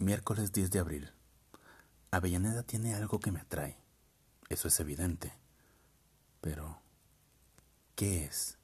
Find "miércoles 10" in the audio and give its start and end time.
0.00-0.70